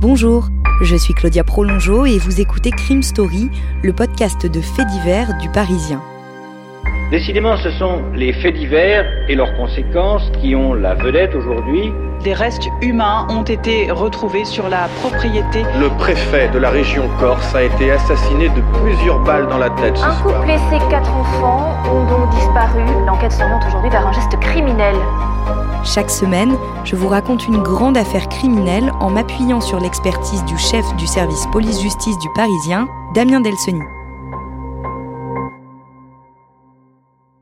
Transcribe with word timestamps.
Bonjour, 0.00 0.48
je 0.82 0.96
suis 0.96 1.14
Claudia 1.14 1.42
Prolongeau 1.44 2.04
et 2.06 2.18
vous 2.18 2.40
écoutez 2.40 2.70
Crime 2.70 3.02
Story, 3.02 3.50
le 3.82 3.92
podcast 3.92 4.46
de 4.46 4.60
faits 4.60 4.86
divers 4.88 5.36
du 5.38 5.48
Parisien. 5.48 6.00
Décidément, 7.10 7.56
ce 7.56 7.70
sont 7.70 8.02
les 8.14 8.32
faits 8.32 8.54
divers 8.56 9.04
et 9.28 9.34
leurs 9.36 9.54
conséquences 9.56 10.30
qui 10.40 10.54
ont 10.56 10.74
la 10.74 10.94
vedette 10.94 11.34
aujourd'hui. 11.34 11.92
Des 12.24 12.34
restes 12.34 12.68
humains 12.82 13.26
ont 13.30 13.44
été 13.44 13.90
retrouvés 13.92 14.44
sur 14.44 14.68
la 14.68 14.88
propriété. 15.00 15.62
Le 15.78 15.88
préfet 15.96 16.48
de 16.48 16.58
la 16.58 16.70
région 16.70 17.08
Corse 17.20 17.54
a 17.54 17.62
été 17.62 17.92
assassiné 17.92 18.48
de 18.48 18.60
plusieurs 18.82 19.20
balles 19.20 19.46
dans 19.48 19.58
la 19.58 19.70
tête 19.70 19.96
ce 19.96 20.04
Un 20.04 20.12
soir. 20.14 20.40
couple 20.40 20.50
et 20.50 20.58
ses 20.70 20.78
quatre 20.90 21.10
enfants 21.14 21.74
ont 21.92 22.04
donc 22.10 22.30
disparu. 22.30 22.82
L'enquête 23.06 23.32
s'oriente 23.32 23.62
aujourd'hui 23.68 23.90
vers 23.90 24.06
un 24.06 24.12
geste 24.12 24.36
criminel. 24.40 24.96
Chaque 25.84 26.10
semaine, 26.10 26.56
je 26.84 26.96
vous 26.96 27.08
raconte 27.08 27.46
une 27.46 27.62
grande 27.62 27.96
affaire 27.96 28.28
criminelle 28.28 28.90
en 29.00 29.10
m'appuyant 29.10 29.60
sur 29.60 29.78
l'expertise 29.78 30.44
du 30.44 30.58
chef 30.58 30.84
du 30.96 31.06
service 31.06 31.46
police-justice 31.52 32.18
du 32.18 32.28
Parisien, 32.34 32.88
Damien 33.14 33.40
Delseny. 33.40 33.80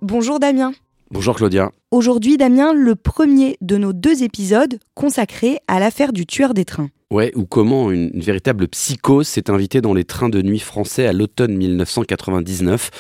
Bonjour 0.03 0.39
Damien. 0.39 0.73
Bonjour 1.11 1.37
Claudia. 1.37 1.71
Aujourd'hui, 1.91 2.37
Damien, 2.37 2.75
le 2.75 2.95
premier 2.95 3.57
de 3.61 3.79
nos 3.79 3.93
deux 3.93 4.23
épisodes 4.23 4.79
consacrés 4.95 5.59
à 5.67 5.81
l'affaire 5.81 6.13
du 6.13 6.27
tueur 6.27 6.53
des 6.53 6.65
trains. 6.65 6.91
Ouais, 7.11 7.33
ou 7.37 7.47
comment 7.47 7.91
une, 7.91 8.11
une 8.13 8.21
véritable 8.21 8.69
psychose 8.69 9.27
s'est 9.27 9.51
invitée 9.51 9.81
dans 9.81 9.95
les 9.95 10.05
trains 10.05 10.29
de 10.29 10.43
nuit 10.43 10.59
français 10.59 11.07
à 11.07 11.13
l'automne 11.13 11.57
1999, 11.57 12.91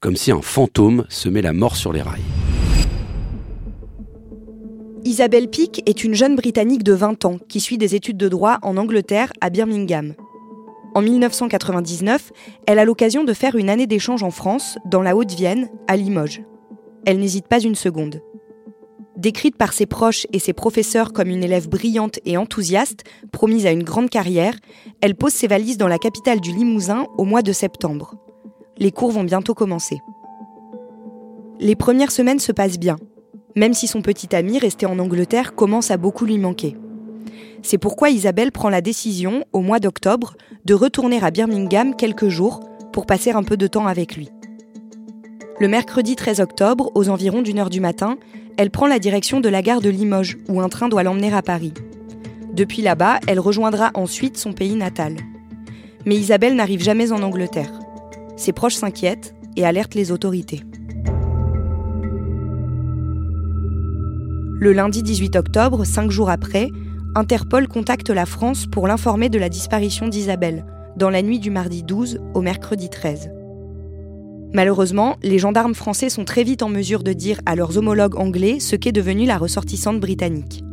comme 0.00 0.16
si 0.16 0.32
un 0.32 0.42
fantôme 0.42 1.04
semait 1.08 1.42
la 1.42 1.52
mort 1.52 1.76
sur 1.76 1.92
les 1.92 2.02
rails. 2.02 2.22
Isabelle 5.06 5.48
Pick 5.48 5.88
est 5.88 6.02
une 6.02 6.14
jeune 6.14 6.34
Britannique 6.34 6.82
de 6.82 6.92
20 6.92 7.26
ans 7.26 7.36
qui 7.48 7.60
suit 7.60 7.78
des 7.78 7.94
études 7.94 8.16
de 8.16 8.28
droit 8.28 8.58
en 8.62 8.76
Angleterre 8.76 9.32
à 9.40 9.50
Birmingham. 9.50 10.14
En 10.96 11.00
1999, 11.00 12.32
elle 12.66 12.80
a 12.80 12.84
l'occasion 12.84 13.22
de 13.22 13.32
faire 13.32 13.54
une 13.54 13.70
année 13.70 13.86
d'échange 13.86 14.24
en 14.24 14.32
France, 14.32 14.78
dans 14.84 15.02
la 15.02 15.14
Haute-Vienne, 15.14 15.68
à 15.86 15.96
Limoges. 15.96 16.42
Elle 17.04 17.20
n'hésite 17.20 17.46
pas 17.46 17.60
une 17.60 17.76
seconde. 17.76 18.20
Décrite 19.16 19.56
par 19.56 19.74
ses 19.74 19.86
proches 19.86 20.26
et 20.32 20.40
ses 20.40 20.52
professeurs 20.52 21.12
comme 21.12 21.28
une 21.28 21.44
élève 21.44 21.68
brillante 21.68 22.18
et 22.24 22.36
enthousiaste, 22.36 23.04
promise 23.30 23.64
à 23.64 23.70
une 23.70 23.84
grande 23.84 24.10
carrière, 24.10 24.56
elle 25.00 25.14
pose 25.14 25.32
ses 25.32 25.46
valises 25.46 25.78
dans 25.78 25.86
la 25.86 25.98
capitale 25.98 26.40
du 26.40 26.50
Limousin 26.50 27.06
au 27.16 27.24
mois 27.24 27.42
de 27.42 27.52
septembre. 27.52 28.16
Les 28.76 28.90
cours 28.90 29.12
vont 29.12 29.22
bientôt 29.22 29.54
commencer. 29.54 30.00
Les 31.60 31.76
premières 31.76 32.10
semaines 32.10 32.40
se 32.40 32.50
passent 32.50 32.80
bien, 32.80 32.96
même 33.56 33.74
si 33.74 33.88
son 33.88 34.02
petit 34.02 34.36
ami 34.36 34.58
resté 34.58 34.86
en 34.86 34.98
Angleterre 34.98 35.54
commence 35.54 35.90
à 35.90 35.96
beaucoup 35.96 36.26
lui 36.26 36.38
manquer. 36.38 36.76
C'est 37.62 37.78
pourquoi 37.78 38.10
Isabelle 38.10 38.52
prend 38.52 38.68
la 38.68 38.82
décision, 38.82 39.44
au 39.52 39.60
mois 39.60 39.80
d'octobre, 39.80 40.36
de 40.64 40.74
retourner 40.74 41.18
à 41.22 41.30
Birmingham 41.30 41.96
quelques 41.96 42.28
jours 42.28 42.60
pour 42.92 43.06
passer 43.06 43.32
un 43.32 43.42
peu 43.42 43.56
de 43.56 43.66
temps 43.66 43.86
avec 43.86 44.16
lui. 44.16 44.28
Le 45.58 45.68
mercredi 45.68 46.16
13 46.16 46.40
octobre, 46.40 46.92
aux 46.94 47.08
environs 47.08 47.42
d'une 47.42 47.58
heure 47.58 47.70
du 47.70 47.80
matin, 47.80 48.18
elle 48.58 48.70
prend 48.70 48.86
la 48.86 48.98
direction 48.98 49.40
de 49.40 49.48
la 49.48 49.62
gare 49.62 49.80
de 49.80 49.88
Limoges, 49.88 50.36
où 50.48 50.60
un 50.60 50.68
train 50.68 50.88
doit 50.88 51.02
l'emmener 51.02 51.32
à 51.32 51.42
Paris. 51.42 51.72
Depuis 52.52 52.82
là-bas, 52.82 53.20
elle 53.26 53.40
rejoindra 53.40 53.90
ensuite 53.94 54.36
son 54.36 54.52
pays 54.52 54.76
natal. 54.76 55.16
Mais 56.04 56.16
Isabelle 56.16 56.54
n'arrive 56.54 56.82
jamais 56.82 57.10
en 57.10 57.22
Angleterre. 57.22 57.72
Ses 58.36 58.52
proches 58.52 58.76
s'inquiètent 58.76 59.34
et 59.56 59.64
alertent 59.64 59.94
les 59.94 60.12
autorités. 60.12 60.62
Le 64.58 64.72
lundi 64.72 65.02
18 65.02 65.36
octobre, 65.36 65.84
cinq 65.84 66.10
jours 66.10 66.30
après, 66.30 66.70
Interpol 67.14 67.68
contacte 67.68 68.08
la 68.08 68.24
France 68.24 68.66
pour 68.66 68.86
l'informer 68.86 69.28
de 69.28 69.38
la 69.38 69.50
disparition 69.50 70.08
d'Isabelle, 70.08 70.64
dans 70.96 71.10
la 71.10 71.20
nuit 71.20 71.38
du 71.38 71.50
mardi 71.50 71.82
12 71.82 72.20
au 72.32 72.40
mercredi 72.40 72.88
13. 72.88 73.32
Malheureusement, 74.54 75.16
les 75.22 75.38
gendarmes 75.38 75.74
français 75.74 76.08
sont 76.08 76.24
très 76.24 76.42
vite 76.42 76.62
en 76.62 76.70
mesure 76.70 77.02
de 77.02 77.12
dire 77.12 77.38
à 77.44 77.54
leurs 77.54 77.76
homologues 77.76 78.16
anglais 78.16 78.58
ce 78.58 78.76
qu'est 78.76 78.92
devenue 78.92 79.26
la 79.26 79.36
ressortissante 79.36 80.00
britannique. 80.00 80.64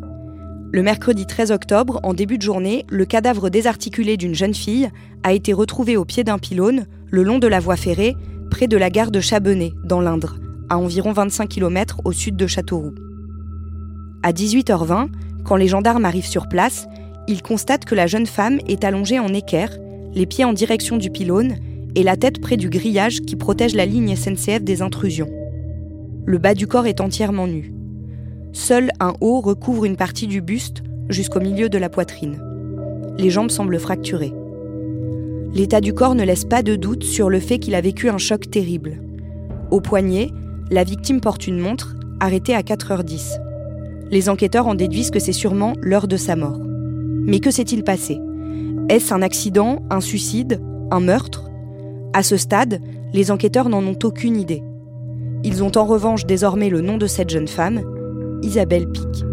Le 0.72 0.82
mercredi 0.82 1.26
13 1.26 1.52
octobre, 1.52 2.00
en 2.04 2.14
début 2.14 2.38
de 2.38 2.44
journée, 2.44 2.86
le 2.88 3.04
cadavre 3.04 3.50
désarticulé 3.50 4.16
d'une 4.16 4.34
jeune 4.34 4.54
fille 4.54 4.90
a 5.24 5.34
été 5.34 5.52
retrouvé 5.52 5.98
au 5.98 6.06
pied 6.06 6.24
d'un 6.24 6.40
pylône, 6.40 6.88
le 7.12 7.24
long 7.24 7.38
de 7.38 7.48
la 7.48 7.60
voie 7.60 7.76
ferrée, 7.76 8.16
près 8.50 8.68
de 8.68 8.78
la 8.78 8.90
gare 8.90 9.12
de 9.12 9.20
Chabenay, 9.20 9.74
dans 9.84 10.00
l'Indre, 10.00 10.38
à 10.70 10.78
environ 10.78 11.12
25 11.12 11.50
km 11.50 12.00
au 12.06 12.14
sud 12.14 12.38
de 12.38 12.48
Châteauroux. 12.48 12.96
À 14.24 14.32
18h20, 14.32 15.10
quand 15.44 15.58
les 15.58 15.68
gendarmes 15.68 16.06
arrivent 16.06 16.26
sur 16.26 16.48
place, 16.48 16.88
ils 17.28 17.42
constatent 17.42 17.84
que 17.84 17.94
la 17.94 18.08
jeune 18.08 18.26
femme 18.26 18.60
est 18.70 18.86
allongée 18.86 19.20
en 19.20 19.34
équerre, 19.34 19.78
les 20.14 20.26
pieds 20.26 20.46
en 20.46 20.54
direction 20.54 20.96
du 20.96 21.10
pylône 21.10 21.56
et 21.96 22.04
la 22.04 22.16
tête 22.16 22.40
près 22.40 22.56
du 22.56 22.70
grillage 22.70 23.20
qui 23.20 23.36
protège 23.36 23.76
la 23.76 23.86
ligne 23.86 24.16
SNCF 24.16 24.62
des 24.62 24.82
intrusions. 24.82 25.30
Le 26.26 26.38
bas 26.38 26.54
du 26.54 26.68
corps 26.68 26.88
est 26.88 27.02
entièrement 27.02 27.48
nu. 27.48 27.74
Seul 28.54 28.92
un 29.02 29.14
haut 29.20 29.42
recouvre 29.42 29.84
une 29.84 29.98
partie 29.98 30.28
du 30.28 30.42
buste 30.42 30.84
jusqu'au 31.10 31.42
milieu 31.42 31.68
de 31.68 31.78
la 31.78 31.90
poitrine. 31.90 32.42
Les 33.18 33.30
jambes 33.30 33.52
semblent 33.52 33.80
fracturées. 33.80 34.34
L'état 35.54 35.82
du 35.82 35.94
corps 35.94 36.16
ne 36.16 36.24
laisse 36.24 36.46
pas 36.46 36.64
de 36.64 36.78
doute 36.78 37.04
sur 37.04 37.30
le 37.30 37.42
fait 37.42 37.60
qu'il 37.60 37.76
a 37.76 37.82
vécu 37.82 38.08
un 38.08 38.18
choc 38.18 38.50
terrible. 38.50 39.02
Au 39.70 39.82
poignet, 39.82 40.30
la 40.72 40.86
victime 40.86 41.20
porte 41.20 41.46
une 41.46 41.60
montre, 41.60 41.98
arrêtée 42.22 42.56
à 42.56 42.62
4h10. 42.62 43.43
Les 44.14 44.30
enquêteurs 44.30 44.68
en 44.68 44.76
déduisent 44.76 45.10
que 45.10 45.18
c'est 45.18 45.32
sûrement 45.32 45.74
l'heure 45.82 46.08
de 46.08 46.18
sa 46.18 46.36
mort. 46.36 46.60
Mais 47.26 47.40
que 47.40 47.50
s'est-il 47.50 47.84
passé? 47.84 48.20
Est-ce 48.88 49.12
un 49.12 49.24
accident, 49.24 49.82
un 49.90 50.02
suicide, 50.02 50.62
un 50.92 51.00
meurtre? 51.00 51.50
À 52.14 52.22
ce 52.22 52.38
stade, 52.38 52.80
les 53.12 53.32
enquêteurs 53.32 53.70
n'en 53.70 53.84
ont 53.84 53.98
aucune 54.04 54.38
idée. 54.38 54.62
Ils 55.44 55.64
ont 55.64 55.72
en 55.76 55.86
revanche 55.86 56.28
désormais 56.28 56.70
le 56.70 56.82
nom 56.82 57.00
de 57.00 57.08
cette 57.08 57.32
jeune 57.32 57.48
femme, 57.48 57.82
Isabelle 58.44 58.88
Pic. 58.92 59.26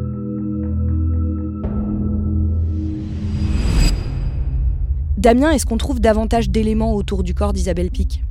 Damien, 5.18 5.50
est-ce 5.50 5.66
qu'on 5.66 5.76
trouve 5.76 6.00
davantage 6.00 6.48
d'éléments 6.48 6.94
autour 6.94 7.22
du 7.22 7.34
corps 7.34 7.52
d'Isabelle 7.52 7.90
Pic? 7.90 8.24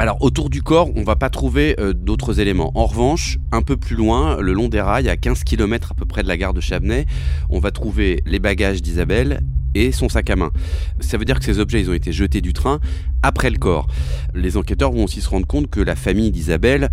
Alors 0.00 0.16
autour 0.22 0.48
du 0.48 0.62
corps, 0.62 0.88
on 0.96 1.02
va 1.02 1.14
pas 1.14 1.28
trouver 1.28 1.78
euh, 1.78 1.92
d'autres 1.92 2.40
éléments. 2.40 2.72
En 2.74 2.86
revanche, 2.86 3.36
un 3.52 3.60
peu 3.60 3.76
plus 3.76 3.96
loin, 3.96 4.40
le 4.40 4.54
long 4.54 4.68
des 4.68 4.80
rails, 4.80 5.10
à 5.10 5.18
15 5.18 5.44
km 5.44 5.92
à 5.92 5.94
peu 5.94 6.06
près 6.06 6.22
de 6.22 6.28
la 6.28 6.38
gare 6.38 6.54
de 6.54 6.60
Chabenay, 6.62 7.04
on 7.50 7.58
va 7.58 7.70
trouver 7.70 8.22
les 8.24 8.38
bagages 8.38 8.80
d'Isabelle 8.80 9.42
et 9.74 9.92
son 9.92 10.08
sac 10.08 10.30
à 10.30 10.36
main. 10.36 10.52
Ça 11.00 11.18
veut 11.18 11.26
dire 11.26 11.38
que 11.38 11.44
ces 11.44 11.58
objets, 11.58 11.82
ils 11.82 11.90
ont 11.90 11.92
été 11.92 12.12
jetés 12.12 12.40
du 12.40 12.54
train 12.54 12.80
après 13.22 13.50
le 13.50 13.58
corps. 13.58 13.88
Les 14.34 14.56
enquêteurs 14.56 14.90
vont 14.90 15.04
aussi 15.04 15.20
se 15.20 15.28
rendre 15.28 15.46
compte 15.46 15.68
que 15.68 15.80
la 15.80 15.96
famille 15.96 16.30
d'Isabelle, 16.30 16.88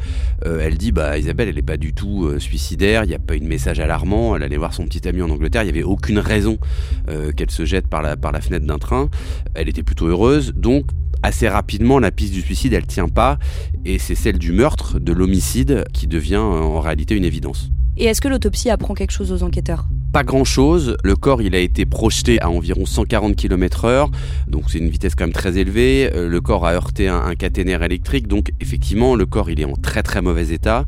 euh, 0.45 0.59
elle 0.61 0.77
dit, 0.77 0.91
bah 0.91 1.17
Isabelle, 1.17 1.47
elle 1.47 1.55
n'est 1.55 1.61
pas 1.61 1.77
du 1.77 1.93
tout 1.93 2.25
euh, 2.25 2.39
suicidaire, 2.39 3.05
il 3.05 3.07
n'y 3.07 3.15
a 3.15 3.19
pas 3.19 3.37
eu 3.37 3.39
de 3.39 3.47
message 3.47 3.79
alarmant, 3.79 4.35
elle 4.35 4.43
allait 4.43 4.57
voir 4.57 4.73
son 4.73 4.83
petit 4.83 5.07
ami 5.07 5.21
en 5.21 5.29
Angleterre, 5.29 5.63
il 5.63 5.67
n'y 5.67 5.71
avait 5.71 5.83
aucune 5.83 6.19
raison 6.19 6.57
qu'elle 7.37 7.51
se 7.51 7.63
jette 7.63 7.87
par 7.87 8.01
la, 8.01 8.17
par 8.17 8.33
la 8.33 8.41
fenêtre 8.41 8.65
d'un 8.65 8.79
train, 8.79 9.09
elle 9.53 9.69
était 9.69 9.81
plutôt 9.81 10.07
heureuse, 10.07 10.53
donc 10.53 10.87
assez 11.27 11.47
rapidement, 11.47 11.99
la 11.99 12.11
piste 12.11 12.33
du 12.33 12.41
suicide, 12.41 12.73
elle 12.73 12.87
tient 12.87 13.09
pas, 13.09 13.37
et 13.85 13.99
c'est 13.99 14.15
celle 14.15 14.39
du 14.39 14.51
meurtre, 14.51 14.99
de 14.99 15.13
l'homicide, 15.13 15.83
qui 15.93 16.07
devient 16.07 16.35
euh, 16.35 16.61
en 16.61 16.79
réalité 16.79 17.15
une 17.15 17.25
évidence. 17.25 17.69
Et 17.97 18.05
est-ce 18.05 18.21
que 18.21 18.27
l'autopsie 18.27 18.69
apprend 18.69 18.93
quelque 18.93 19.11
chose 19.11 19.31
aux 19.31 19.43
enquêteurs? 19.43 19.87
Pas 20.13 20.23
grand 20.23 20.45
chose. 20.45 20.95
Le 21.03 21.15
corps, 21.15 21.41
il 21.41 21.53
a 21.53 21.59
été 21.59 21.85
projeté 21.85 22.41
à 22.41 22.49
environ 22.49 22.85
140 22.85 23.35
km 23.35 23.85
heure. 23.85 24.09
Donc, 24.47 24.63
c'est 24.69 24.77
une 24.79 24.89
vitesse 24.89 25.15
quand 25.15 25.25
même 25.25 25.33
très 25.33 25.57
élevée. 25.57 26.09
Euh, 26.13 26.29
Le 26.29 26.41
corps 26.41 26.65
a 26.65 26.73
heurté 26.73 27.07
un, 27.07 27.35
caténaire 27.35 27.83
électrique. 27.83 28.27
Donc, 28.27 28.51
effectivement, 28.61 29.15
le 29.15 29.25
corps, 29.25 29.49
il 29.49 29.59
est 29.59 29.65
en 29.65 29.73
très 29.73 30.03
très 30.03 30.21
mauvais 30.21 30.49
état. 30.49 30.85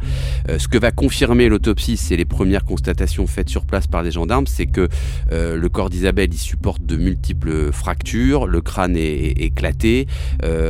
Euh, 0.49 0.57
ce 0.57 0.67
que 0.67 0.77
va 0.77 0.91
confirmer 0.91 1.49
l'autopsie, 1.49 1.97
c'est 1.97 2.15
les 2.15 2.25
premières 2.25 2.63
constatations 2.63 3.27
faites 3.27 3.49
sur 3.49 3.65
place 3.65 3.87
par 3.87 4.03
les 4.03 4.11
gendarmes. 4.11 4.47
C'est 4.47 4.67
que 4.67 4.87
euh, 5.31 5.57
le 5.57 5.69
corps 5.69 5.89
d'Isabelle, 5.89 6.29
il 6.33 6.39
supporte 6.39 6.85
de 6.85 6.95
multiples 6.95 7.71
fractures. 7.71 8.47
Le 8.47 8.61
crâne 8.61 8.95
est, 8.95 9.39
éclaté. 9.39 10.07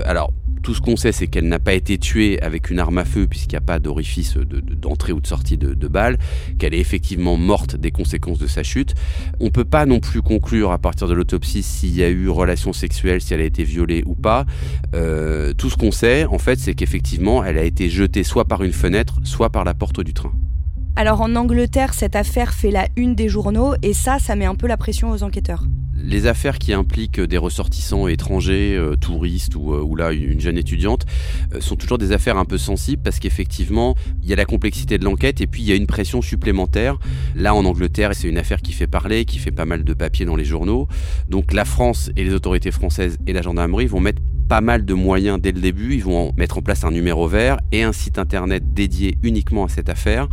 Alors, 0.06 0.34
Tout 0.64 0.74
ce 0.74 0.82
qu'on 0.82 0.96
sait, 0.96 1.12
c'est 1.12 1.28
qu'elle 1.28 1.48
n'a 1.48 1.60
pas 1.60 1.74
été 1.74 1.98
tuée 1.98 2.42
avec 2.42 2.70
une 2.70 2.80
arme 2.80 2.98
à 2.98 3.06
feu 3.06 3.28
puisqu'il 3.28 3.54
n'y 3.54 3.58
a 3.58 3.62
pas 3.62 3.80
d'orifice 3.80 4.36
d'entrée 4.36 5.14
ou 5.14 5.22
de 5.22 5.28
sortie 5.28 5.58
de, 5.58 5.88
balles, 5.88 6.18
qu'elle 6.58 6.74
est 6.74 6.80
effectivement 6.80 7.38
morte 7.38 7.76
des 7.76 7.92
conséquences 7.92 8.40
de 8.40 8.48
sa 8.48 8.64
chute. 8.64 8.94
On 9.40 9.46
ne 9.46 9.50
peut 9.50 9.66
pas 9.66 9.86
non 9.86 10.00
plus 10.00 10.22
conclure 10.22 10.72
à 10.72 10.78
partir 10.78 11.08
de 11.08 11.14
l'autopsie 11.14 11.64
s'il 11.64 11.96
y 11.96 12.04
a 12.04 12.10
eu 12.10 12.30
relation 12.30 12.74
sexuelle, 12.74 13.22
si 13.22 13.34
elle 13.34 13.42
a 13.42 13.46
été 13.46 13.64
violée 13.64 14.04
ou 14.06 14.16
pas. 14.16 14.46
Euh, 14.94 15.54
tout 15.54 15.70
ce 15.70 15.78
qu'on 15.78 15.92
sait, 15.92 16.26
en 16.26 16.38
fait, 16.38 16.60
c'est 16.60 16.74
qu'effectivement, 16.74 17.44
elle 17.44 17.58
a 17.58 17.64
été 17.64 17.90
jetée 17.90 18.24
soit 18.24 18.46
par 18.46 18.64
une 18.64 18.74
fenêtre, 18.74 19.20
soit 19.24 19.50
par 19.50 19.64
la 19.64 19.74
porte 19.74 20.02
du 20.02 20.14
train. 20.14 20.32
Alors 20.96 21.22
en 21.22 21.36
Angleterre, 21.36 21.94
cette 21.94 22.16
affaire 22.16 22.54
fait 22.54 22.72
la 22.72 22.88
une 22.98 23.16
des 23.16 23.30
journaux 23.30 23.74
et 23.82 23.94
ça, 23.94 24.20
ça 24.20 24.36
met 24.36 24.46
un 24.46 24.56
peu 24.56 24.68
la 24.68 24.76
pression 24.76 25.12
aux 25.12 25.24
enquêteurs. 25.24 25.64
Les 26.02 26.28
affaires 26.28 26.60
qui 26.60 26.74
impliquent 26.74 27.20
des 27.20 27.38
ressortissants 27.38 28.08
étrangers, 28.08 28.76
euh, 28.78 28.96
touristes 28.96 29.56
ou, 29.56 29.74
euh, 29.74 29.82
ou, 29.82 29.96
là 29.96 30.12
une 30.12 30.40
jeune 30.40 30.58
étudiante 30.58 31.06
euh, 31.54 31.62
sont 31.62 31.76
toujours 31.76 31.98
des 31.98 32.12
affaires 32.12 32.38
un 32.38 32.46
peu 32.46 32.58
sensibles 32.58 33.02
parce 33.04 33.20
qu'effectivement 33.20 33.96
il 34.24 34.30
y 34.30 34.34
a 34.34 34.36
la 34.36 34.46
complexité 34.46 34.98
de 34.98 35.04
l'enquête 35.04 35.42
et 35.42 35.48
puis 35.48 35.62
il 35.62 35.68
y 35.68 35.72
a 35.72 35.76
une 35.76 35.88
pression 35.88 36.22
supplémentaire. 36.22 36.98
Là 37.36 37.54
en 37.54 37.66
Angleterre 37.66 38.12
c'est 38.14 38.28
une 38.28 38.38
affaire 38.38 38.62
qui 38.62 38.72
fait 38.72 38.88
parler, 38.88 39.26
qui 39.26 39.40
fait 39.40 39.52
pas 39.52 39.66
mal 39.66 39.84
de 39.84 39.94
papiers 39.94 40.26
dans 40.26 40.36
les 40.36 40.46
journaux. 40.46 40.88
Donc 41.28 41.54
la 41.54 41.66
France 41.66 42.12
et 42.16 42.24
les 42.24 42.34
autorités 42.34 42.72
françaises 42.72 43.18
et 43.28 43.34
la 43.34 43.42
gendarmerie 43.42 43.88
vont 43.88 44.00
mettre 44.00 44.22
pas 44.50 44.62
mal 44.62 44.84
de 44.84 44.94
moyens 44.96 45.40
dès 45.40 45.52
le 45.52 45.62
début. 45.62 45.94
Ils 45.94 46.04
vont 46.04 46.34
mettre 46.36 46.58
en 46.58 46.62
place 46.62 46.84
un 46.84 46.92
numéro 46.92 47.28
vert 47.28 47.60
et 47.72 47.84
un 47.84 47.94
site 47.94 48.18
internet 48.18 48.74
dédié 48.74 49.16
uniquement 49.22 49.64
à 49.64 49.70
cette 49.70 49.90
affaire. 49.90 50.28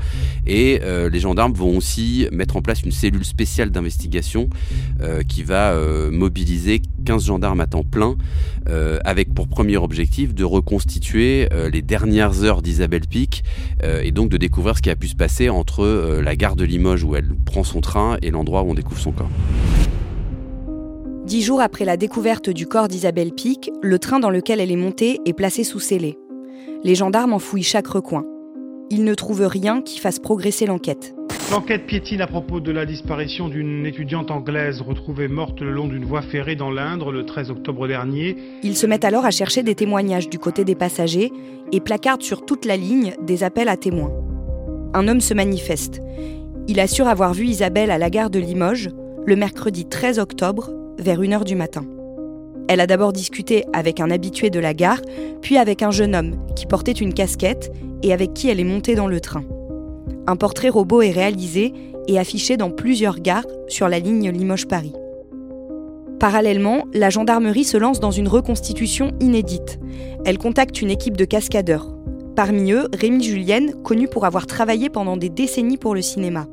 Et 0.47 0.81
euh, 0.83 1.11
les 1.11 1.21
gendarmes 1.21 1.53
vont 1.53 1.77
aussi 1.77 2.27
mettre 2.33 2.57
en 2.57 2.63
place 2.63 2.83
une 2.83 2.93
cellule 2.93 3.27
spéciale 3.27 3.71
d'investigation 3.71 4.49
euh, 5.03 5.23
qui 5.23 5.43
va 5.43 5.73
euh, 5.73 6.11
mobiliser 6.11 6.81
15 7.05 7.27
gendarmes 7.27 7.61
à 7.61 7.67
temps 7.67 7.85
plein 7.85 8.17
avec 9.05 9.33
pour 9.33 9.47
premier 9.47 9.77
objectif 9.77 10.35
de 10.35 10.43
reconstituer 10.43 11.49
les 11.71 11.83
dernières 11.83 12.43
heures 12.43 12.63
d'Isabelle 12.63 13.07
Pic 13.09 13.45
et 13.85 14.11
donc 14.11 14.29
de 14.29 14.37
découvrir 14.37 14.77
ce 14.77 14.83
qui 14.83 14.91
a 14.91 14.97
pu 14.97 15.07
se 15.07 15.15
passer 15.15 15.49
entre 15.49 16.21
la 16.21 16.35
gare 16.35 16.57
de 16.57 16.65
Limoges 16.65 17.05
où 17.05 17.15
elle 17.15 17.29
prend 17.45 17.63
son 17.63 17.81
train 17.81 18.17
et 18.23 18.33
l'endroit 18.33 18.63
où 18.63 18.71
on 18.71 18.75
découvre 18.75 19.01
son 19.01 19.13
corps. 19.13 19.31
Dix 21.27 21.43
jours 21.43 21.61
après 21.61 21.85
la 21.85 21.97
découverte 21.97 22.51
du 22.51 22.69
corps 22.69 22.87
d'Isabelle 22.87 23.33
Pic, 23.33 23.73
le 23.83 23.99
train 23.99 24.21
dans 24.21 24.31
lequel 24.31 24.61
elle 24.61 24.71
est 24.71 24.77
montée 24.77 25.19
est 25.25 25.33
placé 25.33 25.65
sous 25.65 25.81
scellé. 25.81 26.17
Les 26.85 26.95
gendarmes 26.95 27.33
en 27.33 27.41
fouillent 27.41 27.65
chaque 27.65 27.89
recoin. 27.89 28.25
Ils 28.91 29.03
ne 29.03 29.13
trouvent 29.13 29.49
rien 29.49 29.83
qui 29.83 29.99
fasse 29.99 30.21
progresser 30.21 30.67
l'enquête. 30.67 31.17
L'enquête 31.51 31.85
piétine 31.87 32.21
à 32.21 32.29
propos 32.29 32.61
de 32.61 32.71
la 32.71 32.87
disparition 32.87 33.49
d'une 33.49 33.85
étudiante 33.87 34.31
anglaise 34.31 34.81
retrouvée 34.81 35.27
morte 35.27 35.61
le 35.61 35.73
long 35.73 35.89
d'une 35.89 36.05
voie 36.05 36.23
ferrée 36.23 36.55
dans 36.55 36.71
l'Indre 36.71 37.11
le 37.11 37.27
13 37.27 37.51
octobre 37.51 37.89
dernier. 37.89 38.37
Ils 38.63 38.77
se 38.77 38.87
mettent 38.87 39.05
alors 39.05 39.25
à 39.25 39.33
chercher 39.33 39.65
des 39.65 39.75
témoignages 39.75 40.29
du 40.29 40.39
côté 40.39 40.65
des 40.65 40.77
passagers 40.77 41.33
et 41.73 41.81
placardent 41.81 42.23
sur 42.23 42.47
toute 42.47 42.65
la 42.65 42.77
ligne 42.77 43.15
des 43.21 43.43
appels 43.43 43.69
à 43.69 43.77
témoins. 43.77 44.13
Un 44.95 45.09
homme 45.09 45.21
se 45.21 45.35
manifeste. 45.35 46.01
Il 46.69 46.79
assure 46.79 47.09
avoir 47.09 47.35
vu 47.35 47.47
Isabelle 47.47 47.91
à 47.91 47.99
la 47.99 48.11
gare 48.11 48.31
de 48.31 48.39
Limoges 48.39 48.91
le 49.27 49.35
mercredi 49.35 49.89
13 49.89 50.21
octobre 50.21 50.71
vers 50.99 51.21
1h 51.21 51.45
du 51.45 51.57
matin. 51.57 51.85
Elle 52.69 52.81
a 52.81 52.87
d'abord 52.87 53.13
discuté 53.13 53.65
avec 53.73 54.01
un 54.01 54.11
habitué 54.11 54.51
de 54.51 54.59
la 54.59 54.75
gare, 54.75 55.01
puis 55.41 55.57
avec 55.57 55.83
un 55.83 55.91
jeune 55.91 56.17
homme 56.17 56.37
qui 56.57 56.67
portait 56.67 56.93
une 56.93 57.15
casquette 57.15 57.73
et 58.03 58.13
avec 58.13 58.35
qui 58.35 58.49
elle 58.49 58.61
est 58.61 58.65
montée 58.65 58.95
dans 58.95 59.07
le 59.07 59.21
train. 59.21 59.45
Un 60.27 60.37
portrait 60.37 60.69
robot 60.69 61.03
est 61.03 61.13
réalisé 61.13 61.73
et 62.09 62.19
affiché 62.19 62.57
dans 62.57 62.71
plusieurs 62.71 63.21
gares 63.21 63.47
sur 63.69 63.89
la 63.89 63.99
ligne 63.99 64.31
Limoges-Paris. 64.31 64.93
Parallèlement, 66.19 66.85
la 66.95 67.11
gendarmerie 67.11 67.65
se 67.65 67.77
lance 67.77 68.01
dans 68.01 68.11
une 68.11 68.29
reconstitution 68.29 69.13
inédite. 69.21 69.79
Elle 70.25 70.39
contacte 70.39 70.81
une 70.81 70.91
équipe 70.91 71.17
de 71.17 71.25
cascadeurs. 71.25 71.95
Parmi 72.35 72.73
eux, 72.73 72.89
Rémi 72.93 73.23
Julienne, 73.23 73.75
connu 73.83 74.09
pour 74.09 74.25
avoir 74.25 74.47
travaillé 74.47 74.89
pendant 74.89 75.17
des 75.17 75.29
décennies 75.29 75.77
pour 75.77 75.95
le 75.95 76.03
cinéma. 76.03 76.47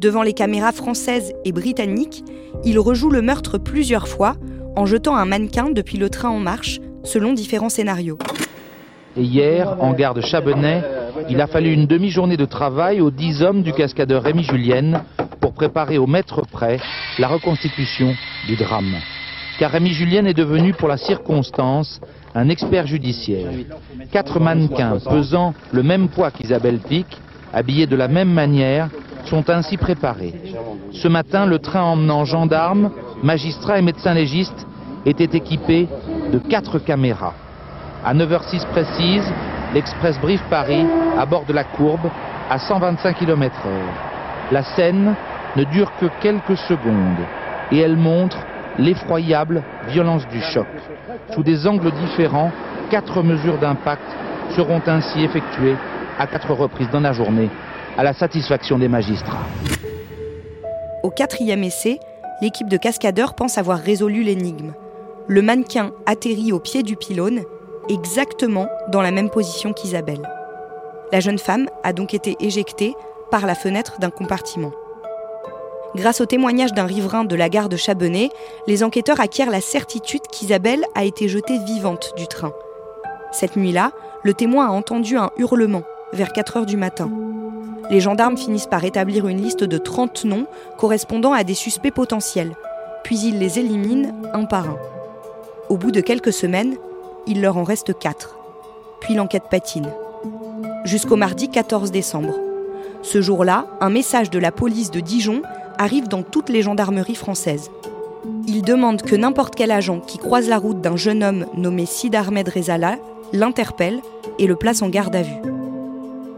Devant 0.00 0.22
les 0.22 0.32
caméras 0.32 0.70
françaises 0.70 1.32
et 1.44 1.50
britanniques, 1.50 2.22
il 2.64 2.78
rejoue 2.78 3.10
le 3.10 3.20
meurtre 3.20 3.58
plusieurs 3.58 4.06
fois 4.06 4.36
en 4.76 4.86
jetant 4.86 5.16
un 5.16 5.24
mannequin 5.24 5.70
depuis 5.70 5.98
le 5.98 6.08
train 6.08 6.28
en 6.28 6.38
marche, 6.38 6.78
selon 7.02 7.32
différents 7.32 7.68
scénarios. 7.68 8.18
Et 9.16 9.22
hier, 9.22 9.76
en 9.80 9.92
gare 9.94 10.14
de 10.14 10.22
il 11.28 11.40
a 11.40 11.46
fallu 11.48 11.72
une 11.72 11.86
demi-journée 11.86 12.36
de 12.36 12.44
travail 12.44 13.00
aux 13.00 13.10
dix 13.10 13.42
hommes 13.42 13.64
du 13.64 13.72
cascadeur 13.72 14.22
Rémi 14.22 14.44
Julienne 14.44 15.02
pour 15.40 15.52
préparer 15.52 15.98
au 15.98 16.06
mètre 16.06 16.46
près 16.46 16.78
la 17.18 17.26
reconstitution 17.26 18.14
du 18.46 18.54
drame. 18.54 18.94
Car 19.58 19.72
Rémi 19.72 19.90
Julienne 19.90 20.28
est 20.28 20.34
devenu, 20.34 20.74
pour 20.74 20.86
la 20.86 20.96
circonstance, 20.96 22.00
un 22.36 22.48
expert 22.48 22.86
judiciaire. 22.86 23.50
Quatre 24.12 24.38
mannequins 24.38 24.98
pesant 25.00 25.54
le 25.72 25.82
même 25.82 26.08
poids 26.08 26.30
qu'Isabelle 26.30 26.78
Pic, 26.78 27.06
habillés 27.52 27.88
de 27.88 27.96
la 27.96 28.06
même 28.06 28.32
manière, 28.32 28.90
sont 29.24 29.48
ainsi 29.50 29.76
préparés. 29.76 30.34
Ce 30.92 31.08
matin, 31.08 31.46
le 31.46 31.58
train 31.58 31.82
emmenant 31.82 32.24
gendarmes, 32.24 32.90
magistrats 33.22 33.78
et 33.78 33.82
médecins 33.82 34.14
légistes 34.14 34.66
était 35.06 35.36
équipé 35.36 35.88
de 36.32 36.38
quatre 36.38 36.78
caméras. 36.78 37.34
À 38.04 38.14
9h06 38.14 38.64
précise, 38.66 39.32
l'express 39.74 40.18
Brief 40.20 40.42
Paris 40.50 40.86
aborde 41.18 41.50
la 41.50 41.64
courbe 41.64 42.08
à 42.50 42.58
125 42.58 43.16
km/h. 43.16 44.52
La 44.52 44.62
scène 44.62 45.14
ne 45.56 45.64
dure 45.64 45.92
que 46.00 46.06
quelques 46.20 46.56
secondes 46.56 47.26
et 47.70 47.78
elle 47.78 47.96
montre 47.96 48.38
l'effroyable 48.78 49.62
violence 49.88 50.26
du 50.28 50.40
choc. 50.40 50.66
Sous 51.34 51.42
des 51.42 51.66
angles 51.66 51.90
différents, 51.92 52.52
quatre 52.90 53.22
mesures 53.22 53.58
d'impact 53.58 54.02
seront 54.56 54.80
ainsi 54.86 55.22
effectuées 55.22 55.76
à 56.18 56.26
quatre 56.26 56.52
reprises 56.52 56.90
dans 56.90 57.00
la 57.00 57.12
journée 57.12 57.50
à 57.98 58.04
la 58.04 58.14
satisfaction 58.14 58.78
des 58.78 58.86
magistrats. 58.86 59.44
Au 61.02 61.10
quatrième 61.10 61.64
essai, 61.64 61.98
l'équipe 62.40 62.68
de 62.68 62.76
cascadeurs 62.76 63.34
pense 63.34 63.58
avoir 63.58 63.80
résolu 63.80 64.22
l'énigme. 64.22 64.72
Le 65.26 65.42
mannequin 65.42 65.90
atterrit 66.06 66.52
au 66.52 66.60
pied 66.60 66.84
du 66.84 66.94
pylône, 66.94 67.42
exactement 67.88 68.68
dans 68.92 69.02
la 69.02 69.10
même 69.10 69.30
position 69.30 69.72
qu'Isabelle. 69.72 70.22
La 71.10 71.18
jeune 71.18 71.40
femme 71.40 71.68
a 71.82 71.92
donc 71.92 72.14
été 72.14 72.36
éjectée 72.38 72.94
par 73.32 73.46
la 73.46 73.56
fenêtre 73.56 73.98
d'un 73.98 74.10
compartiment. 74.10 74.72
Grâce 75.96 76.20
au 76.20 76.26
témoignage 76.26 76.72
d'un 76.72 76.86
riverain 76.86 77.24
de 77.24 77.34
la 77.34 77.48
gare 77.48 77.68
de 77.68 77.76
Chabenay, 77.76 78.30
les 78.68 78.84
enquêteurs 78.84 79.20
acquièrent 79.20 79.50
la 79.50 79.60
certitude 79.60 80.22
qu'Isabelle 80.30 80.84
a 80.94 81.04
été 81.04 81.26
jetée 81.26 81.58
vivante 81.58 82.12
du 82.16 82.28
train. 82.28 82.52
Cette 83.32 83.56
nuit-là, 83.56 83.90
le 84.22 84.34
témoin 84.34 84.68
a 84.68 84.70
entendu 84.70 85.16
un 85.16 85.30
hurlement 85.36 85.82
vers 86.12 86.32
4 86.32 86.58
heures 86.58 86.66
du 86.66 86.76
matin 86.76 87.10
les 87.90 88.00
gendarmes 88.00 88.36
finissent 88.36 88.66
par 88.66 88.84
établir 88.84 89.26
une 89.28 89.42
liste 89.42 89.64
de 89.64 89.78
30 89.78 90.24
noms 90.24 90.46
correspondant 90.76 91.32
à 91.32 91.44
des 91.44 91.54
suspects 91.54 91.92
potentiels, 91.92 92.54
puis 93.04 93.18
ils 93.18 93.38
les 93.38 93.58
éliminent 93.58 94.12
un 94.34 94.44
par 94.44 94.68
un. 94.68 94.76
Au 95.68 95.76
bout 95.76 95.90
de 95.90 96.00
quelques 96.00 96.32
semaines, 96.32 96.76
il 97.26 97.40
leur 97.40 97.56
en 97.56 97.64
reste 97.64 97.98
4. 97.98 98.36
Puis 99.00 99.14
l'enquête 99.14 99.44
patine. 99.50 99.90
Jusqu'au 100.84 101.16
mardi 101.16 101.48
14 101.48 101.90
décembre. 101.90 102.34
Ce 103.02 103.20
jour-là, 103.20 103.66
un 103.80 103.90
message 103.90 104.30
de 104.30 104.38
la 104.38 104.50
police 104.50 104.90
de 104.90 105.00
Dijon 105.00 105.42
arrive 105.78 106.08
dans 106.08 106.22
toutes 106.22 106.48
les 106.48 106.62
gendarmeries 106.62 107.14
françaises. 107.14 107.70
Il 108.46 108.62
demande 108.62 109.02
que 109.02 109.14
n'importe 109.14 109.54
quel 109.54 109.70
agent 109.70 110.00
qui 110.00 110.18
croise 110.18 110.48
la 110.48 110.58
route 110.58 110.80
d'un 110.80 110.96
jeune 110.96 111.22
homme 111.22 111.46
nommé 111.54 111.86
Sid 111.86 112.14
Ahmed 112.14 112.48
Rezala 112.48 112.96
l'interpelle 113.32 114.00
et 114.38 114.46
le 114.46 114.56
place 114.56 114.82
en 114.82 114.88
garde 114.88 115.14
à 115.14 115.22
vue. 115.22 115.57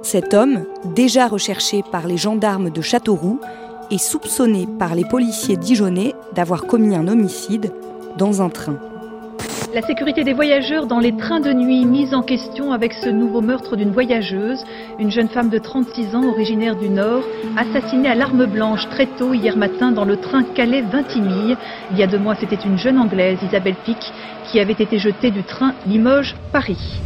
Cet 0.02 0.32
homme, 0.32 0.64
déjà 0.94 1.28
recherché 1.28 1.82
par 1.92 2.06
les 2.06 2.16
gendarmes 2.16 2.70
de 2.70 2.80
Châteauroux, 2.80 3.38
est 3.90 3.98
soupçonné 3.98 4.66
par 4.78 4.94
les 4.94 5.04
policiers 5.04 5.56
dijonnais 5.56 6.14
d'avoir 6.32 6.64
commis 6.64 6.96
un 6.96 7.06
homicide 7.06 7.70
dans 8.16 8.40
un 8.40 8.48
train. 8.48 8.78
La 9.74 9.82
sécurité 9.82 10.24
des 10.24 10.32
voyageurs 10.32 10.86
dans 10.86 10.98
les 10.98 11.16
trains 11.16 11.38
de 11.38 11.52
nuit 11.52 11.84
mise 11.84 12.14
en 12.14 12.22
question 12.22 12.72
avec 12.72 12.92
ce 12.94 13.08
nouveau 13.08 13.40
meurtre 13.40 13.76
d'une 13.76 13.92
voyageuse, 13.92 14.64
une 14.98 15.10
jeune 15.10 15.28
femme 15.28 15.48
de 15.48 15.58
36 15.58 16.16
ans 16.16 16.28
originaire 16.28 16.76
du 16.76 16.88
Nord, 16.88 17.22
assassinée 17.56 18.08
à 18.08 18.14
l'arme 18.14 18.46
blanche 18.46 18.88
très 18.90 19.06
tôt 19.06 19.34
hier 19.34 19.56
matin 19.56 19.92
dans 19.92 20.04
le 20.04 20.16
train 20.16 20.42
Calais-Vintimille. 20.42 21.56
Il 21.92 21.98
y 21.98 22.02
a 22.02 22.08
deux 22.08 22.18
mois, 22.18 22.34
c'était 22.34 22.56
une 22.56 22.78
jeune 22.78 22.98
Anglaise, 22.98 23.38
Isabelle 23.46 23.76
Pic, 23.84 24.12
qui 24.50 24.58
avait 24.58 24.72
été 24.72 24.98
jetée 24.98 25.30
du 25.30 25.44
train 25.44 25.74
Limoges-Paris. 25.86 27.00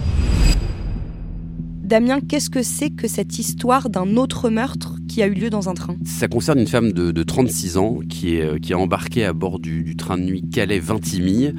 Damien, 1.84 2.20
qu'est-ce 2.26 2.48
que 2.48 2.62
c'est 2.62 2.88
que 2.88 3.06
cette 3.06 3.38
histoire 3.38 3.90
d'un 3.90 4.16
autre 4.16 4.48
meurtre 4.48 4.96
qui 5.06 5.22
a 5.22 5.26
eu 5.26 5.34
lieu 5.34 5.50
dans 5.50 5.68
un 5.68 5.74
train? 5.74 5.96
Ça 6.06 6.28
concerne 6.28 6.58
une 6.58 6.66
femme 6.66 6.92
de, 6.92 7.22
36 7.22 7.76
ans 7.76 7.98
qui 8.08 8.36
est, 8.36 8.40
euh, 8.40 8.58
qui 8.58 8.72
a 8.72 8.78
embarqué 8.78 9.22
à 9.22 9.34
bord 9.34 9.58
du, 9.58 9.94
train 9.94 10.16
de 10.16 10.22
nuit 10.22 10.42
Calais-Vintimille. 10.50 11.54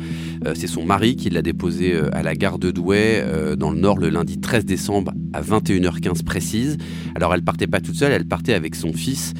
Euh, 0.48 0.54
c'est 0.56 0.66
son 0.66 0.84
mari 0.84 1.16
qui 1.16 1.30
l'a 1.30 1.44
déposée 1.44 1.94
euh, 1.94 2.10
à 2.12 2.24
la 2.24 2.34
gare 2.34 2.58
de 2.58 2.72
Douai 2.72 3.24
dans 3.56 3.70
le 3.70 3.78
nord 3.78 4.00
le 4.00 4.10
lundi 4.10 4.40
13 4.40 4.66
décembre 4.66 5.14
à 5.34 5.44
21h15 5.44 6.24
précise. 6.24 6.78
Alors 7.14 7.36
elle 7.36 7.44
partait 7.44 7.68
pas 7.68 7.80
toute 7.80 7.96
seule, 7.96 8.12
elle 8.12 8.26
partait 8.26 8.56
avec 8.56 8.74
son 8.74 8.94
fils 8.94 9.34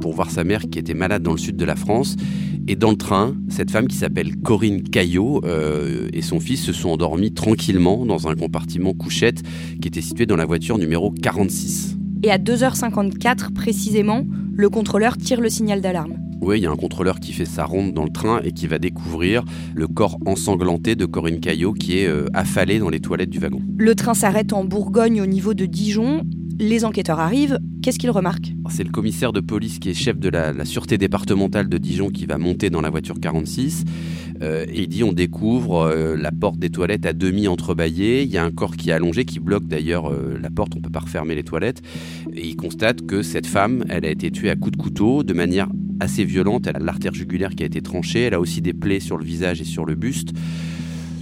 pour 0.00 0.12
voir 0.12 0.30
sa 0.30 0.44
mère 0.44 0.62
qui 0.70 0.78
était 0.78 0.94
malade 0.94 1.22
dans 1.22 1.32
le 1.32 1.38
sud 1.38 1.56
de 1.56 1.64
la 1.64 1.76
France. 1.76 2.16
Et 2.68 2.74
dans 2.74 2.90
le 2.90 2.96
train, 2.96 3.36
cette 3.48 3.70
femme 3.70 3.86
qui 3.86 3.96
s'appelle 3.96 4.36
Corinne 4.38 4.82
Caillot 4.82 5.40
euh, 5.44 6.08
et 6.12 6.20
son 6.20 6.40
fils 6.40 6.64
se 6.64 6.72
sont 6.72 6.88
endormis 6.88 7.32
tranquillement 7.32 8.04
dans 8.04 8.26
un 8.26 8.34
compartiment 8.34 8.92
couchette 8.92 9.42
qui 9.80 9.86
était 9.86 10.00
situé 10.00 10.26
dans 10.26 10.34
la 10.34 10.46
voiture 10.46 10.76
numéro 10.76 11.12
46. 11.12 11.96
Et 12.24 12.30
à 12.32 12.38
2h54 12.38 13.52
précisément, 13.52 14.24
le 14.52 14.68
contrôleur 14.68 15.16
tire 15.16 15.40
le 15.40 15.48
signal 15.48 15.80
d'alarme. 15.80 16.16
Oui, 16.40 16.58
il 16.58 16.64
y 16.64 16.66
a 16.66 16.70
un 16.70 16.76
contrôleur 16.76 17.20
qui 17.20 17.32
fait 17.32 17.44
sa 17.44 17.64
ronde 17.64 17.92
dans 17.94 18.02
le 18.02 18.10
train 18.10 18.40
et 18.42 18.50
qui 18.50 18.66
va 18.66 18.78
découvrir 18.80 19.44
le 19.76 19.86
corps 19.86 20.18
ensanglanté 20.26 20.96
de 20.96 21.06
Corinne 21.06 21.38
Caillot 21.38 21.72
qui 21.72 22.00
est 22.00 22.08
euh, 22.08 22.26
affalé 22.34 22.80
dans 22.80 22.90
les 22.90 23.00
toilettes 23.00 23.30
du 23.30 23.38
wagon. 23.38 23.62
Le 23.78 23.94
train 23.94 24.14
s'arrête 24.14 24.52
en 24.52 24.64
Bourgogne 24.64 25.22
au 25.22 25.26
niveau 25.26 25.54
de 25.54 25.66
Dijon. 25.66 26.24
Les 26.58 26.84
enquêteurs 26.84 27.20
arrivent. 27.20 27.58
Qu'est-ce 27.86 28.00
qu'ils 28.00 28.10
remarquent 28.10 28.52
C'est 28.68 28.82
le 28.82 28.90
commissaire 28.90 29.32
de 29.32 29.38
police 29.38 29.78
qui 29.78 29.90
est 29.90 29.94
chef 29.94 30.18
de 30.18 30.28
la, 30.28 30.64
sûreté 30.64 30.98
départementale 30.98 31.68
de 31.68 31.78
Dijon 31.78 32.10
qui 32.10 32.26
va 32.26 32.36
monter 32.36 32.68
dans 32.68 32.80
la 32.80 32.90
voiture 32.90 33.20
46. 33.20 33.84
Euh, 34.42 34.66
et 34.68 34.82
il 34.82 34.88
dit 34.88 35.04
on 35.04 35.12
découvre 35.12 35.82
euh, 35.82 36.16
la 36.16 36.32
porte 36.32 36.58
des 36.58 36.68
toilettes 36.68 37.06
à 37.06 37.12
demi 37.12 37.46
entrebâillée. 37.46 38.24
Il 38.24 38.28
y 38.28 38.38
a 38.38 38.44
un 38.44 38.50
corps 38.50 38.76
qui 38.76 38.90
est 38.90 38.92
allongé, 38.92 39.24
qui 39.24 39.38
bloque 39.38 39.68
d'ailleurs 39.68 40.10
la 40.10 40.50
porte. 40.50 40.72
On 40.76 40.80
peut 40.80 40.90
pas 40.90 40.98
refermer 40.98 41.36
les 41.36 41.44
toilettes. 41.44 41.80
Et 42.34 42.48
il 42.48 42.56
constate 42.56 43.06
que 43.06 43.22
cette 43.22 43.46
femme, 43.46 43.84
elle 43.88 44.04
a 44.04 44.10
été 44.10 44.32
tuée 44.32 44.50
à 44.50 44.56
coups 44.56 44.76
de 44.76 44.82
couteau 44.82 45.22
de 45.22 45.32
manière 45.32 45.68
assez 46.00 46.24
violente. 46.24 46.66
Elle 46.66 46.74
a 46.74 46.80
l'artère 46.80 47.14
jugulaire 47.14 47.50
qui 47.54 47.62
a 47.62 47.66
été 47.66 47.82
tranchée. 47.82 48.22
Elle 48.22 48.34
a 48.34 48.40
aussi 48.40 48.62
des 48.62 48.72
plaies 48.72 48.98
sur 48.98 49.16
le 49.16 49.24
visage 49.24 49.60
et 49.60 49.64
sur 49.64 49.84
le 49.84 49.94
buste. 49.94 50.32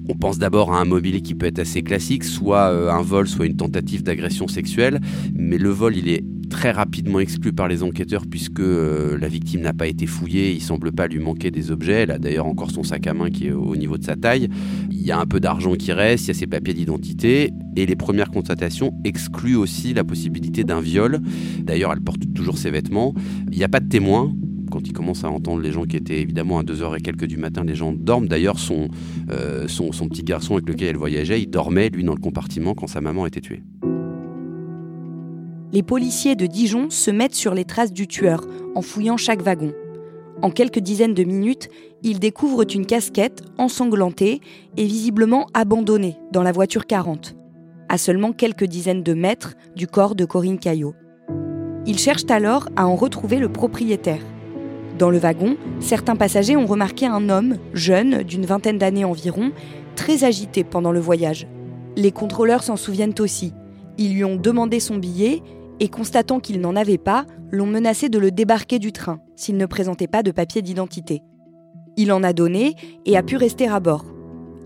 On 0.09 0.15
pense 0.15 0.39
d'abord 0.39 0.75
à 0.75 0.81
un 0.81 0.85
mobilier 0.85 1.23
qui 1.23 1.35
peut 1.35 1.47
être 1.47 1.59
assez 1.59 1.83
classique, 1.83 2.25
soit 2.25 2.71
euh, 2.71 2.91
un 2.91 3.03
vol, 3.03 3.27
soit 3.27 3.47
une 3.47 3.57
tentative 3.57 4.03
d'agression 4.03 4.49
sexuelle. 4.49 5.01
Mais 5.35 5.57
le 5.57 5.71
vol, 5.71 5.97
il 5.97 6.09
est 6.09 6.25
très 6.51 6.71
rapidement 6.71 7.21
exclu 7.21 7.53
par 7.53 7.69
les 7.69 7.83
enquêteurs 7.83 8.25
puisque 8.31 8.61
euh, 8.61 9.19
la 9.19 9.29
victime 9.29 9.63
n'a 9.63 9.73
pas 9.73 9.87
été 9.87 10.07
fouillée, 10.07 10.53
il 10.53 10.61
semble 10.61 10.93
pas 10.93 11.09
lui 11.09 11.19
manquer 11.19 11.51
des 11.51 11.71
objets, 11.71 12.03
elle 12.03 12.11
a 12.11 12.19
d'ailleurs 12.19 12.47
encore 12.47 12.71
son 12.71 12.85
sac 12.85 13.07
à 13.07 13.15
main 13.15 13.31
qui 13.31 13.49
est 13.49 13.53
au 13.53 13.75
niveau 13.77 13.99
de 13.99 14.05
sa 14.05 14.15
taille, 14.15 14.49
il 14.91 15.03
y 15.03 15.11
a 15.11 15.19
un 15.19 15.27
peu 15.27 15.41
d'argent 15.41 15.75
qui 15.75 15.91
reste, 15.91 16.27
il 16.27 16.29
y 16.29 16.31
a 16.31 16.35
ses 16.35 16.47
papiers 16.47 16.75
d'identité. 16.75 17.51
Et 17.77 17.87
les 17.87 17.97
premières 17.97 18.31
constatations 18.31 18.93
excluent 19.05 19.57
aussi 19.57 19.95
la 19.95 20.05
possibilité 20.05 20.63
d'un 20.63 20.81
viol. 20.81 21.21
D'ailleurs, 21.61 21.93
elle 21.93 22.01
porte 22.01 22.23
toujours 22.35 22.57
ses 22.57 22.71
vêtements, 22.71 23.15
il 23.51 23.59
n'y 23.59 23.65
a 23.65 23.69
pas 23.69 23.81
de 23.81 23.89
témoins, 23.89 24.33
quand 24.71 24.87
il 24.87 24.93
commence 24.93 25.25
à 25.25 25.31
entendre 25.31 25.61
les 25.63 25.73
gens 25.73 25.85
qui 25.85 25.97
étaient 25.97 26.21
évidemment 26.21 26.59
à 26.59 26.63
2h 26.63 26.99
et 26.99 27.01
quelques 27.01 27.27
du 27.27 27.37
matin, 27.37 27.65
les 27.65 27.75
gens 27.75 27.93
dorment. 27.93 28.29
D'ailleurs, 28.29 28.59
son, 28.59 28.89
euh, 29.31 29.69
son, 29.69 29.91
petit 30.09 30.23
garçon 30.23 30.55
avec 30.55 30.69
lequel 30.69 30.89
elle 30.89 30.97
voyageait, 30.97 31.41
il 31.41 31.49
dormait, 31.49 31.89
lui, 31.89 32.05
dans 32.05 32.15
le 32.15 32.21
compartiment 32.21 32.75
quand 32.75 32.87
sa 32.87 33.01
maman 33.01 33.27
été 33.27 33.41
tuée. 33.41 33.63
Les 35.73 35.83
policiers 35.83 36.37
de 36.37 36.47
Dijon 36.47 36.89
se 36.91 37.11
mettent 37.11 37.35
sur 37.35 37.55
les 37.55 37.65
traces 37.65 37.93
du 37.93 38.07
tueur 38.07 38.47
en 38.75 38.83
fouillant 38.83 39.17
chaque 39.17 39.43
wagon. 39.43 39.73
En 40.43 40.51
quelques 40.51 40.79
dizaines 40.79 41.15
de 41.15 41.25
minutes, 41.25 41.69
ils 42.03 42.21
découvrent 42.21 42.67
une 42.75 42.87
casquette 42.87 43.43
ensanglantée 43.59 44.41
et 44.77 44.85
visiblement 44.85 45.49
abandonnée 45.55 46.17
dans 46.33 46.43
la 46.43 46.53
voiture 46.53 46.87
40, 46.87 47.35
à 47.89 47.99
seulement 47.99 48.33
quelques 48.33 48.65
dizaines 48.65 49.03
de 49.03 49.15
mètres 49.15 49.55
du 49.75 49.87
corps 49.87 50.15
de 50.15 50.25
Corinne 50.25 50.59
Caillot. 50.59 50.95
Ils 51.87 51.99
cherchent 51.99 52.31
alors 52.31 52.69
à 52.77 52.87
en 52.87 52.95
retrouver 52.95 53.39
le 53.39 53.51
propriétaire. 53.51 54.23
Dans 54.99 55.11
le 55.11 55.19
wagon, 55.19 55.57
certains 55.81 56.15
passagers 56.15 56.57
ont 56.57 56.67
remarqué 56.67 57.07
un 57.07 57.29
homme, 57.29 57.57
jeune, 57.73 58.23
d'une 58.23 58.47
vingtaine 58.47 58.79
d'années 58.79 59.05
environ, 59.05 59.51
très 59.97 60.23
agité 60.23 60.63
pendant 60.63 60.93
le 60.93 61.01
voyage. 61.01 61.49
Les 61.97 62.13
contrôleurs 62.13 62.63
s'en 62.63 62.77
souviennent 62.77 63.15
aussi. 63.19 63.53
Ils 63.99 64.15
lui 64.15 64.25
ont 64.25 64.37
demandé 64.37 64.79
son 64.79 64.97
billet 64.97 65.43
et, 65.81 65.89
constatant 65.89 66.39
qu'il 66.39 66.61
n'en 66.61 66.77
avait 66.77 66.99
pas, 66.99 67.27
l'ont 67.51 67.67
menacé 67.67 68.09
de 68.09 68.19
le 68.19 68.31
débarquer 68.31 68.79
du 68.79 68.93
train 68.93 69.19
s'il 69.35 69.57
ne 69.57 69.67
présentait 69.67 70.07
pas 70.07 70.23
de 70.23 70.31
papier 70.31 70.63
d'identité. 70.63 71.23
Il 71.97 72.13
en 72.13 72.23
a 72.23 72.33
donné 72.33 72.77
et 73.05 73.17
a 73.17 73.23
pu 73.25 73.37
rester 73.37 73.69
à 73.69 73.81
bord. 73.81 74.05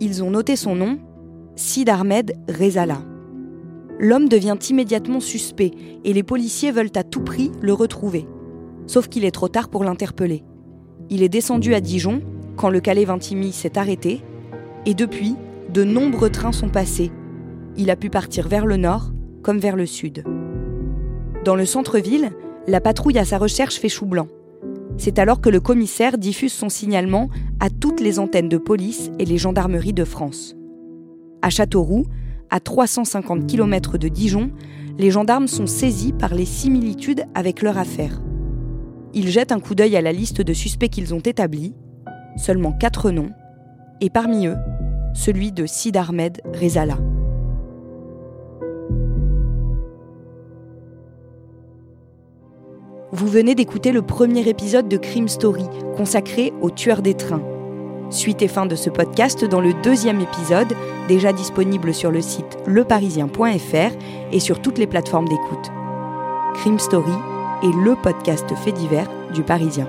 Ils 0.00 0.22
ont 0.22 0.30
noté 0.30 0.56
son 0.56 0.74
nom, 0.74 0.98
Sid 1.56 1.88
Ahmed 1.88 2.34
Rezala. 2.48 3.02
L'homme 3.98 4.28
devient 4.28 4.56
immédiatement 4.68 5.20
suspect 5.20 5.72
et 6.04 6.12
les 6.12 6.22
policiers 6.22 6.70
veulent 6.70 6.92
à 6.96 7.02
tout 7.02 7.22
prix 7.22 7.50
le 7.60 7.72
retrouver 7.72 8.26
sauf 8.88 9.06
qu'il 9.06 9.24
est 9.24 9.30
trop 9.30 9.46
tard 9.46 9.68
pour 9.68 9.84
l'interpeller. 9.84 10.42
Il 11.10 11.22
est 11.22 11.28
descendu 11.28 11.74
à 11.74 11.80
Dijon 11.80 12.20
quand 12.56 12.70
le 12.70 12.80
Calais 12.80 13.04
Vintimille 13.04 13.52
s'est 13.52 13.78
arrêté, 13.78 14.22
et 14.84 14.94
depuis, 14.94 15.36
de 15.72 15.84
nombreux 15.84 16.30
trains 16.30 16.52
sont 16.52 16.70
passés. 16.70 17.12
Il 17.76 17.90
a 17.90 17.96
pu 17.96 18.10
partir 18.10 18.48
vers 18.48 18.66
le 18.66 18.76
nord 18.76 19.12
comme 19.42 19.58
vers 19.58 19.76
le 19.76 19.86
sud. 19.86 20.24
Dans 21.44 21.54
le 21.54 21.66
centre-ville, 21.66 22.30
la 22.66 22.80
patrouille 22.80 23.18
à 23.18 23.24
sa 23.24 23.38
recherche 23.38 23.78
fait 23.78 23.88
chou 23.88 24.06
blanc. 24.06 24.26
C'est 24.96 25.20
alors 25.20 25.40
que 25.40 25.48
le 25.48 25.60
commissaire 25.60 26.18
diffuse 26.18 26.52
son 26.52 26.68
signalement 26.68 27.28
à 27.60 27.70
toutes 27.70 28.00
les 28.00 28.18
antennes 28.18 28.48
de 28.48 28.58
police 28.58 29.10
et 29.18 29.24
les 29.24 29.38
gendarmeries 29.38 29.92
de 29.92 30.04
France. 30.04 30.56
À 31.40 31.50
Châteauroux, 31.50 32.06
à 32.50 32.58
350 32.58 33.46
km 33.46 33.98
de 33.98 34.08
Dijon, 34.08 34.50
les 34.98 35.10
gendarmes 35.10 35.46
sont 35.46 35.66
saisis 35.66 36.12
par 36.12 36.34
les 36.34 36.46
similitudes 36.46 37.24
avec 37.34 37.62
leur 37.62 37.78
affaire. 37.78 38.20
Ils 39.18 39.30
jettent 39.30 39.50
un 39.50 39.58
coup 39.58 39.74
d'œil 39.74 39.96
à 39.96 40.00
la 40.00 40.12
liste 40.12 40.42
de 40.42 40.52
suspects 40.52 40.88
qu'ils 40.88 41.12
ont 41.12 41.18
établis, 41.18 41.74
seulement 42.36 42.70
quatre 42.70 43.10
noms, 43.10 43.32
et 44.00 44.10
parmi 44.10 44.46
eux, 44.46 44.54
celui 45.12 45.50
de 45.50 45.66
Sid 45.66 45.96
Ahmed 45.96 46.40
Rezala. 46.54 46.98
Vous 53.10 53.26
venez 53.26 53.56
d'écouter 53.56 53.90
le 53.90 54.02
premier 54.02 54.48
épisode 54.48 54.86
de 54.86 54.96
Crime 54.96 55.26
Story 55.26 55.66
consacré 55.96 56.52
aux 56.62 56.70
tueurs 56.70 57.02
des 57.02 57.14
trains. 57.14 57.42
Suite 58.10 58.40
et 58.42 58.48
fin 58.48 58.66
de 58.66 58.76
ce 58.76 58.88
podcast 58.88 59.44
dans 59.44 59.60
le 59.60 59.74
deuxième 59.82 60.20
épisode, 60.20 60.72
déjà 61.08 61.32
disponible 61.32 61.92
sur 61.92 62.12
le 62.12 62.20
site 62.20 62.56
leparisien.fr 62.68 63.96
et 64.30 64.38
sur 64.38 64.62
toutes 64.62 64.78
les 64.78 64.86
plateformes 64.86 65.28
d'écoute. 65.28 65.72
Crime 66.54 66.78
Story 66.78 67.10
et 67.62 67.72
le 67.72 67.96
podcast 68.02 68.46
fait 68.64 68.72
divers 68.72 69.08
du 69.32 69.42
Parisien. 69.42 69.88